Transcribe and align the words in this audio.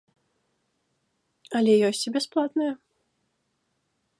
Але 1.59 1.73
ёсць 1.91 2.01
і 2.07 2.15
бясплатныя. 2.15 2.73